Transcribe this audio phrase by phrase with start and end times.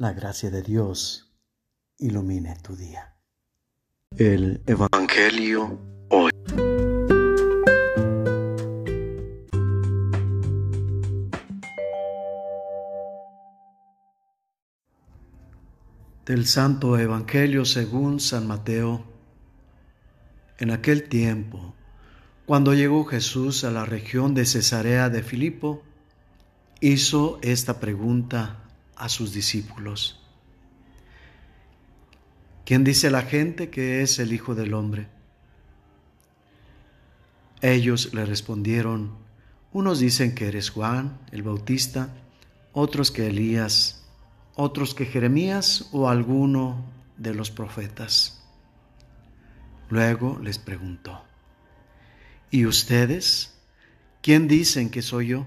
[0.00, 1.28] La gracia de Dios
[1.98, 3.16] ilumine tu día.
[4.16, 5.76] El Evangelio
[6.10, 6.30] hoy.
[16.26, 19.04] Del Santo Evangelio según San Mateo.
[20.58, 21.74] En aquel tiempo,
[22.46, 25.82] cuando llegó Jesús a la región de Cesarea de Filipo,
[26.80, 28.67] hizo esta pregunta
[28.98, 30.20] a sus discípulos.
[32.64, 35.08] ¿Quién dice la gente que es el Hijo del Hombre?
[37.62, 39.16] Ellos le respondieron,
[39.72, 42.14] unos dicen que eres Juan el Bautista,
[42.72, 44.04] otros que Elías,
[44.54, 46.84] otros que Jeremías o alguno
[47.16, 48.44] de los profetas.
[49.88, 51.24] Luego les preguntó,
[52.50, 53.54] ¿y ustedes?
[54.20, 55.46] ¿Quién dicen que soy yo?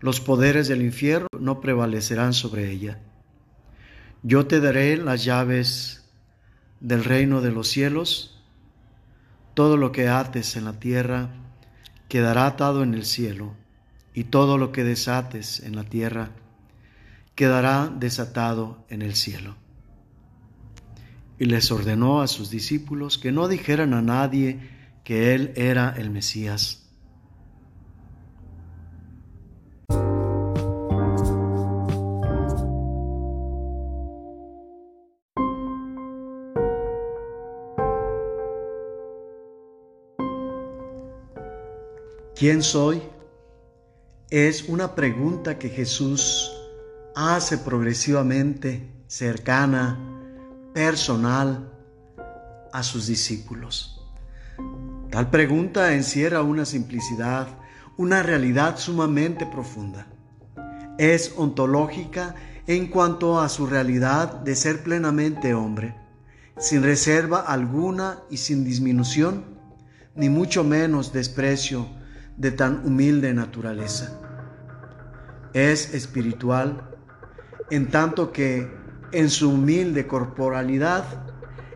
[0.00, 2.98] los poderes del infierno no prevalecerán sobre ella.
[4.22, 6.04] Yo te daré las llaves
[6.80, 8.40] del reino de los cielos.
[9.54, 11.30] Todo lo que ates en la tierra
[12.08, 13.54] quedará atado en el cielo,
[14.14, 16.30] y todo lo que desates en la tierra
[17.34, 19.56] quedará desatado en el cielo.
[21.38, 24.58] Y les ordenó a sus discípulos que no dijeran a nadie
[25.04, 26.87] que él era el Mesías
[42.38, 43.02] ¿Quién soy?
[44.30, 46.52] Es una pregunta que Jesús
[47.16, 49.98] hace progresivamente cercana,
[50.72, 51.68] personal
[52.72, 54.00] a sus discípulos.
[55.10, 57.48] Tal pregunta encierra una simplicidad,
[57.96, 60.06] una realidad sumamente profunda.
[60.96, 62.36] Es ontológica
[62.68, 65.96] en cuanto a su realidad de ser plenamente hombre,
[66.56, 69.44] sin reserva alguna y sin disminución,
[70.14, 71.97] ni mucho menos desprecio
[72.38, 74.16] de tan humilde naturaleza.
[75.52, 76.88] Es espiritual
[77.70, 78.72] en tanto que
[79.12, 81.04] en su humilde corporalidad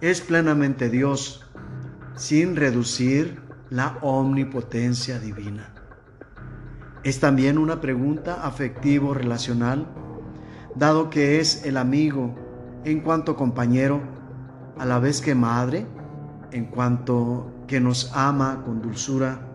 [0.00, 1.46] es plenamente Dios,
[2.16, 5.74] sin reducir la omnipotencia divina.
[7.04, 9.86] Es también una pregunta afectivo-relacional,
[10.74, 12.34] dado que es el amigo
[12.84, 14.00] en cuanto compañero,
[14.78, 15.86] a la vez que madre,
[16.50, 19.52] en cuanto que nos ama con dulzura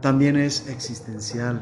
[0.00, 1.60] también es existencial,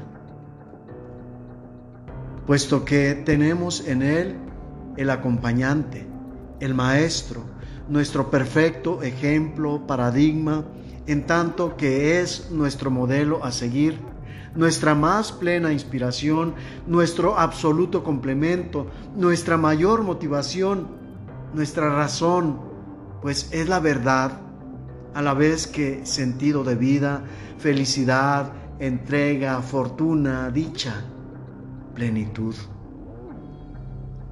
[2.47, 4.37] puesto que tenemos en Él
[4.97, 6.07] el acompañante,
[6.61, 7.43] el Maestro,
[7.89, 10.65] nuestro perfecto ejemplo, paradigma,
[11.07, 13.99] en tanto que es nuestro modelo a seguir,
[14.55, 16.55] nuestra más plena inspiración,
[16.87, 20.89] nuestro absoluto complemento, nuestra mayor motivación,
[21.55, 22.61] nuestra razón,
[23.23, 24.48] pues es la verdad
[25.15, 27.23] a la vez que sentido de vida,
[27.59, 31.03] felicidad, entrega, fortuna, dicha,
[31.95, 32.55] plenitud.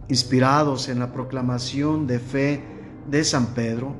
[0.09, 2.63] Inspirados en la proclamación de fe
[3.09, 3.95] de San Pedro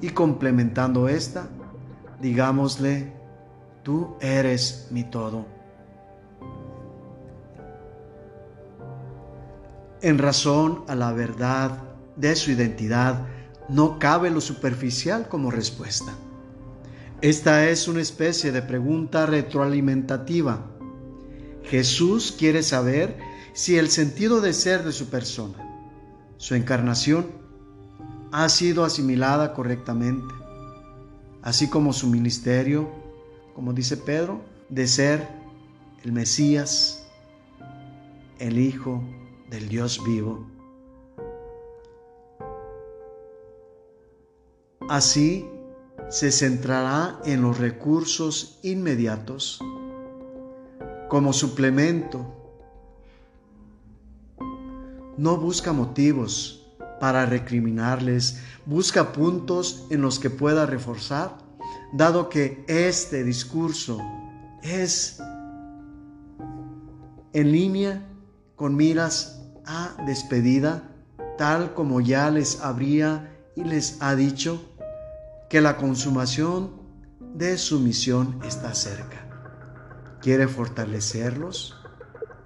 [0.00, 1.48] y complementando esta,
[2.20, 3.12] digámosle,
[3.82, 5.46] tú eres mi todo.
[10.02, 11.82] En razón a la verdad
[12.16, 13.26] de su identidad,
[13.70, 16.12] no cabe lo superficial como respuesta.
[17.22, 20.66] Esta es una especie de pregunta retroalimentativa.
[21.64, 23.16] Jesús quiere saber
[23.52, 25.58] si el sentido de ser de su persona,
[26.36, 27.26] su encarnación,
[28.32, 30.34] ha sido asimilada correctamente,
[31.42, 32.90] así como su ministerio,
[33.54, 35.28] como dice Pedro, de ser
[36.02, 37.06] el Mesías,
[38.40, 39.02] el Hijo
[39.48, 40.49] del Dios vivo.
[44.90, 45.48] Así
[46.08, 49.60] se centrará en los recursos inmediatos
[51.08, 52.26] como suplemento.
[55.16, 56.66] No busca motivos
[56.98, 61.38] para recriminarles, busca puntos en los que pueda reforzar,
[61.92, 64.00] dado que este discurso
[64.64, 65.22] es
[67.32, 68.08] en línea
[68.56, 70.82] con miras a despedida,
[71.38, 74.66] tal como ya les habría y les ha dicho
[75.50, 76.70] que la consumación
[77.34, 79.26] de su misión está cerca.
[80.22, 81.76] Quiere fortalecerlos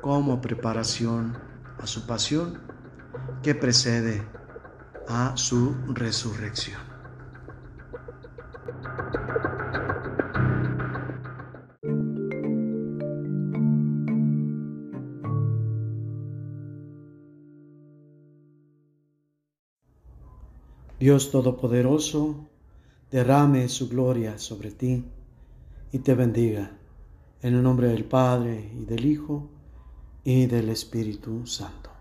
[0.01, 1.37] como preparación
[1.79, 2.63] a su pasión
[3.43, 4.27] que precede
[5.07, 6.81] a su resurrección.
[20.99, 22.49] Dios Todopoderoso,
[23.15, 25.05] derrame su gloria sobre ti
[25.93, 26.73] y te bendiga.
[27.43, 29.49] En el nombre del Padre y del Hijo
[30.25, 31.94] y del Espíritu Santo.